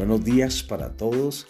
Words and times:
Buenos 0.00 0.24
días 0.24 0.62
para 0.62 0.96
todos. 0.96 1.46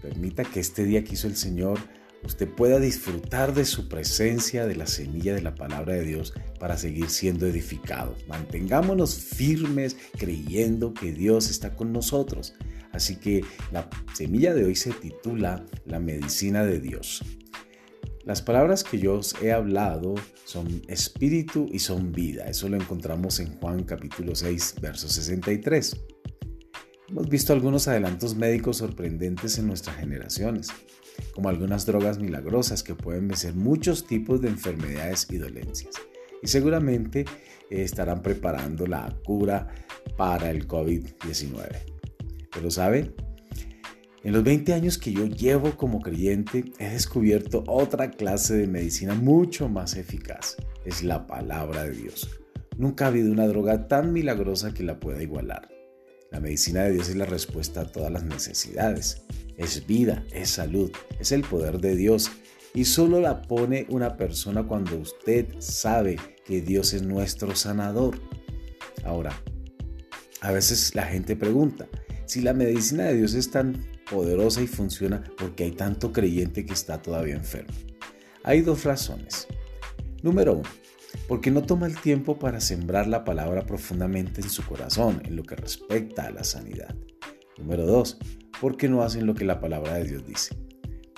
Permita 0.00 0.42
que 0.42 0.58
este 0.58 0.84
día 0.84 1.04
que 1.04 1.12
hizo 1.12 1.26
el 1.26 1.36
Señor 1.36 1.78
usted 2.24 2.48
pueda 2.48 2.80
disfrutar 2.80 3.52
de 3.52 3.66
su 3.66 3.90
presencia, 3.90 4.64
de 4.64 4.74
la 4.74 4.86
semilla 4.86 5.34
de 5.34 5.42
la 5.42 5.54
palabra 5.54 5.92
de 5.92 6.04
Dios 6.04 6.32
para 6.58 6.78
seguir 6.78 7.10
siendo 7.10 7.46
edificado. 7.46 8.16
Mantengámonos 8.26 9.16
firmes 9.16 9.98
creyendo 10.16 10.94
que 10.94 11.12
Dios 11.12 11.50
está 11.50 11.76
con 11.76 11.92
nosotros. 11.92 12.54
Así 12.92 13.16
que 13.16 13.44
la 13.70 13.90
semilla 14.14 14.54
de 14.54 14.64
hoy 14.64 14.76
se 14.76 14.92
titula 14.92 15.66
La 15.84 16.00
medicina 16.00 16.64
de 16.64 16.80
Dios. 16.80 17.22
Las 18.24 18.40
palabras 18.40 18.82
que 18.82 18.98
yo 18.98 19.16
os 19.16 19.34
he 19.42 19.52
hablado 19.52 20.14
son 20.46 20.80
espíritu 20.88 21.68
y 21.70 21.80
son 21.80 22.12
vida. 22.12 22.44
Eso 22.46 22.66
lo 22.70 22.76
encontramos 22.76 23.40
en 23.40 23.54
Juan 23.58 23.84
capítulo 23.84 24.34
6, 24.34 24.76
verso 24.80 25.06
63. 25.06 26.19
Hemos 27.10 27.28
visto 27.28 27.52
algunos 27.52 27.88
adelantos 27.88 28.36
médicos 28.36 28.76
sorprendentes 28.76 29.58
en 29.58 29.66
nuestras 29.66 29.96
generaciones, 29.96 30.68
como 31.34 31.48
algunas 31.48 31.84
drogas 31.84 32.20
milagrosas 32.20 32.84
que 32.84 32.94
pueden 32.94 33.26
vencer 33.26 33.56
muchos 33.56 34.06
tipos 34.06 34.40
de 34.40 34.46
enfermedades 34.48 35.26
y 35.28 35.38
dolencias. 35.38 35.96
Y 36.40 36.46
seguramente 36.46 37.22
eh, 37.68 37.82
estarán 37.82 38.22
preparando 38.22 38.86
la 38.86 39.12
cura 39.24 39.66
para 40.16 40.52
el 40.52 40.68
COVID-19. 40.68 41.78
Pero 42.52 42.70
¿sabe? 42.70 43.12
En 44.22 44.32
los 44.32 44.44
20 44.44 44.72
años 44.72 44.96
que 44.96 45.12
yo 45.12 45.26
llevo 45.26 45.76
como 45.76 46.02
creyente, 46.02 46.66
he 46.78 46.90
descubierto 46.90 47.64
otra 47.66 48.12
clase 48.12 48.54
de 48.54 48.68
medicina 48.68 49.14
mucho 49.14 49.68
más 49.68 49.96
eficaz. 49.96 50.56
Es 50.84 51.02
la 51.02 51.26
palabra 51.26 51.82
de 51.82 51.90
Dios. 51.90 52.30
Nunca 52.78 53.06
ha 53.06 53.08
habido 53.08 53.32
una 53.32 53.48
droga 53.48 53.88
tan 53.88 54.12
milagrosa 54.12 54.72
que 54.72 54.84
la 54.84 55.00
pueda 55.00 55.20
igualar. 55.20 55.79
La 56.30 56.38
medicina 56.38 56.84
de 56.84 56.92
Dios 56.92 57.08
es 57.08 57.16
la 57.16 57.26
respuesta 57.26 57.80
a 57.80 57.86
todas 57.86 58.12
las 58.12 58.22
necesidades. 58.22 59.22
Es 59.56 59.86
vida, 59.86 60.24
es 60.32 60.50
salud, 60.50 60.92
es 61.18 61.32
el 61.32 61.42
poder 61.42 61.80
de 61.80 61.96
Dios. 61.96 62.30
Y 62.72 62.84
solo 62.84 63.20
la 63.20 63.42
pone 63.42 63.86
una 63.88 64.16
persona 64.16 64.62
cuando 64.62 64.96
usted 64.96 65.46
sabe 65.58 66.18
que 66.44 66.60
Dios 66.60 66.94
es 66.94 67.02
nuestro 67.02 67.56
sanador. 67.56 68.16
Ahora, 69.04 69.32
a 70.40 70.52
veces 70.52 70.94
la 70.94 71.02
gente 71.02 71.34
pregunta, 71.34 71.88
si 72.26 72.42
la 72.42 72.54
medicina 72.54 73.04
de 73.04 73.16
Dios 73.16 73.34
es 73.34 73.50
tan 73.50 73.84
poderosa 74.08 74.62
y 74.62 74.68
funciona, 74.68 75.24
porque 75.36 75.64
hay 75.64 75.72
tanto 75.72 76.12
creyente 76.12 76.64
que 76.64 76.74
está 76.74 77.02
todavía 77.02 77.34
enfermo? 77.34 77.74
Hay 78.44 78.60
dos 78.60 78.84
razones. 78.84 79.48
Número 80.22 80.54
uno, 80.54 80.68
porque 81.30 81.52
no 81.52 81.62
toma 81.62 81.86
el 81.86 81.96
tiempo 81.96 82.40
para 82.40 82.60
sembrar 82.60 83.06
la 83.06 83.24
palabra 83.24 83.64
profundamente 83.64 84.40
en 84.40 84.50
su 84.50 84.66
corazón 84.66 85.22
en 85.24 85.36
lo 85.36 85.44
que 85.44 85.54
respecta 85.54 86.26
a 86.26 86.32
la 86.32 86.42
sanidad. 86.42 86.92
Número 87.56 87.86
2. 87.86 88.18
Porque 88.60 88.88
no 88.88 89.02
hacen 89.02 89.26
lo 89.26 89.36
que 89.36 89.44
la 89.44 89.60
palabra 89.60 89.94
de 89.94 90.06
Dios 90.06 90.26
dice. 90.26 90.56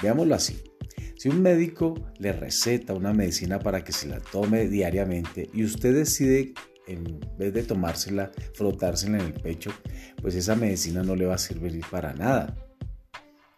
Veámoslo 0.03 0.35
así. 0.35 0.63
Si 1.17 1.31
un 1.31 1.41
médico 1.41 1.95
le 2.19 2.35
receta 2.35 2.93
una 2.93 3.15
medicina 3.15 3.59
para 3.59 3.85
que 3.85 3.93
se 3.93 4.07
la 4.07 4.21
tome 4.21 4.69
diariamente 4.69 5.49
y 5.55 5.65
usted 5.65 5.95
decide 5.95 6.53
en 6.87 7.19
vez 7.39 7.55
de 7.55 7.63
tomársela, 7.63 8.33
frotársela 8.53 9.17
en 9.17 9.25
el 9.25 9.33
pecho, 9.33 9.73
pues 10.21 10.35
esa 10.35 10.55
medicina 10.57 11.03
no 11.03 11.17
le 11.17 11.25
va 11.25 11.37
a 11.37 11.39
servir 11.39 11.81
para 11.91 12.13
nada. 12.13 12.55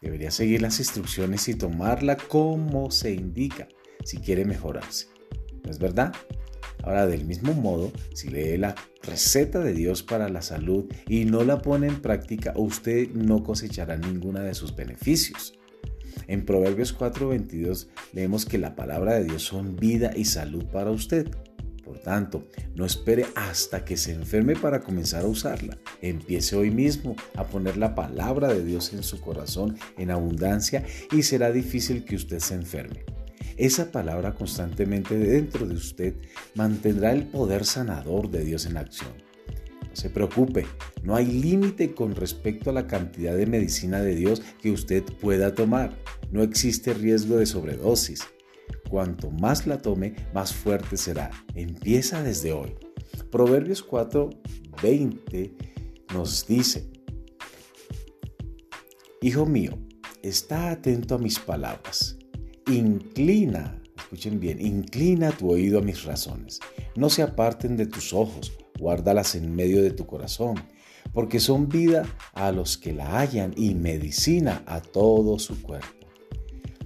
Debería 0.01 0.31
seguir 0.31 0.63
las 0.63 0.79
instrucciones 0.79 1.49
y 1.49 1.55
tomarla 1.55 2.17
como 2.17 2.93
se 2.93 3.11
indica 3.11 3.67
si 4.05 4.19
quiere 4.19 4.45
mejorarse. 4.45 5.09
¿No 5.65 5.71
es 5.73 5.81
verdad? 5.81 6.15
Ahora, 6.85 7.07
del 7.07 7.25
mismo 7.25 7.55
modo, 7.55 7.93
si 8.13 8.29
lee 8.29 8.59
la 8.59 8.75
receta 9.03 9.61
de 9.61 9.73
Dios 9.73 10.03
para 10.03 10.29
la 10.29 10.43
salud 10.43 10.85
y 11.09 11.25
no 11.25 11.43
la 11.43 11.63
pone 11.63 11.87
en 11.87 12.03
práctica, 12.03 12.53
usted 12.57 13.09
no 13.11 13.43
cosechará 13.43 13.97
ninguna 13.97 14.41
de 14.41 14.55
sus 14.55 14.77
beneficios. 14.77 15.59
En 16.27 16.45
Proverbios 16.45 16.93
4:22 16.97 17.89
leemos 18.13 18.45
que 18.45 18.59
la 18.59 18.77
palabra 18.77 19.15
de 19.15 19.25
Dios 19.25 19.43
son 19.43 19.77
vida 19.77 20.13
y 20.15 20.27
salud 20.27 20.67
para 20.67 20.91
usted. 20.91 21.31
Por 21.83 21.99
tanto, 21.99 22.47
no 22.75 22.85
espere 22.85 23.27
hasta 23.35 23.85
que 23.85 23.97
se 23.97 24.13
enferme 24.13 24.55
para 24.55 24.81
comenzar 24.81 25.25
a 25.25 25.29
usarla. 25.29 25.79
Empiece 26.03 26.55
hoy 26.55 26.71
mismo 26.71 27.17
a 27.35 27.45
poner 27.45 27.79
la 27.79 27.95
palabra 27.95 28.49
de 28.49 28.65
Dios 28.65 28.93
en 28.93 29.03
su 29.03 29.21
corazón 29.21 29.77
en 29.97 30.11
abundancia 30.11 30.85
y 31.13 31.23
será 31.23 31.51
difícil 31.51 32.05
que 32.05 32.17
usted 32.17 32.41
se 32.41 32.55
enferme. 32.55 33.05
Esa 33.57 33.93
palabra 33.93 34.35
constantemente 34.35 35.17
dentro 35.17 35.67
de 35.67 35.75
usted 35.75 36.15
mantendrá 36.57 37.13
el 37.13 37.27
poder 37.27 37.65
sanador 37.65 38.29
de 38.29 38.45
Dios 38.45 38.67
en 38.67 38.77
acción. 38.77 39.13
No 39.89 39.95
se 39.95 40.11
preocupe, 40.11 40.67
no 41.05 41.15
hay 41.15 41.27
límite 41.27 41.95
con 41.95 42.17
respecto 42.17 42.71
a 42.71 42.73
la 42.73 42.89
cantidad 42.89 43.37
de 43.37 43.47
medicina 43.47 44.01
de 44.01 44.17
Dios 44.17 44.43
que 44.61 44.73
usted 44.73 45.05
pueda 45.21 45.55
tomar. 45.55 45.97
No 46.33 46.43
existe 46.43 46.95
riesgo 46.95 47.37
de 47.37 47.47
sobredosis. 47.47 48.25
Cuanto 48.91 49.31
más 49.31 49.69
la 49.69 49.79
tome, 49.79 50.17
más 50.35 50.53
fuerte 50.53 50.97
será. 50.97 51.31
Empieza 51.55 52.25
desde 52.25 52.53
hoy. 52.53 52.75
Proverbios 53.31 53.87
4:20 53.87 55.55
nos 56.13 56.45
dice, 56.49 56.91
Hijo 59.21 59.47
mío, 59.47 59.79
está 60.23 60.71
atento 60.71 61.15
a 61.15 61.19
mis 61.19 61.39
palabras 61.39 62.19
Inclina, 62.67 63.79
escuchen 63.95 64.41
bien, 64.41 64.59
inclina 64.59 65.33
tu 65.33 65.51
oído 65.51 65.81
a 65.81 65.83
mis 65.83 66.05
razones. 66.05 66.61
No 66.97 67.11
se 67.11 67.23
aparten 67.23 67.77
de 67.77 67.85
tus 67.85 68.15
ojos, 68.15 68.55
guárdalas 68.79 69.35
en 69.35 69.55
medio 69.55 69.83
de 69.83 69.91
tu 69.91 70.07
corazón, 70.07 70.55
porque 71.13 71.41
son 71.41 71.69
vida 71.69 72.07
a 72.33 72.53
los 72.53 72.79
que 72.79 72.95
la 72.95 73.19
hallan 73.19 73.53
y 73.55 73.75
medicina 73.75 74.63
a 74.67 74.81
todo 74.81 75.39
su 75.39 75.61
cuerpo. 75.61 76.07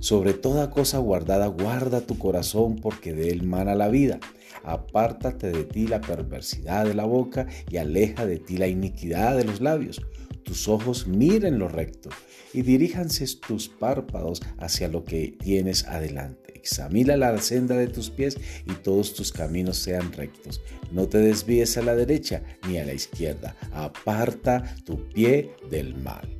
Sobre 0.00 0.32
toda 0.32 0.70
cosa 0.70 0.98
guardada, 0.98 1.46
guarda 1.46 2.00
tu 2.00 2.18
corazón, 2.18 2.76
porque 2.76 3.12
de 3.12 3.28
él 3.28 3.44
mana 3.44 3.76
la 3.76 3.88
vida. 3.88 4.18
Apártate 4.64 5.52
de 5.52 5.62
ti 5.62 5.86
la 5.86 6.00
perversidad 6.00 6.86
de 6.86 6.94
la 6.94 7.04
boca 7.04 7.46
y 7.70 7.76
aleja 7.76 8.26
de 8.26 8.38
ti 8.38 8.56
la 8.56 8.66
iniquidad 8.66 9.36
de 9.36 9.44
los 9.44 9.60
labios 9.60 10.00
tus 10.42 10.68
ojos 10.68 11.06
miren 11.06 11.58
lo 11.58 11.68
recto 11.68 12.10
y 12.52 12.62
diríjanse 12.62 13.26
tus 13.46 13.68
párpados 13.68 14.40
hacia 14.58 14.88
lo 14.88 15.04
que 15.04 15.36
tienes 15.38 15.84
adelante. 15.84 16.54
Examina 16.54 17.16
la 17.16 17.38
senda 17.40 17.76
de 17.76 17.88
tus 17.88 18.10
pies 18.10 18.36
y 18.66 18.72
todos 18.72 19.14
tus 19.14 19.32
caminos 19.32 19.78
sean 19.78 20.12
rectos. 20.12 20.60
No 20.90 21.08
te 21.08 21.18
desvíes 21.18 21.76
a 21.76 21.82
la 21.82 21.94
derecha 21.94 22.42
ni 22.66 22.78
a 22.78 22.84
la 22.84 22.94
izquierda. 22.94 23.56
Aparta 23.72 24.76
tu 24.84 25.08
pie 25.08 25.50
del 25.70 25.94
mal. 25.94 26.37